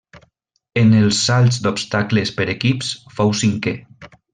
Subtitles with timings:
[0.83, 3.79] En els salts d'obstacles per equips fou cinquè.